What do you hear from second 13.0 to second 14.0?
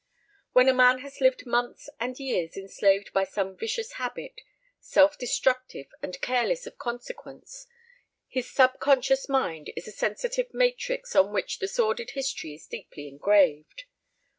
engraved.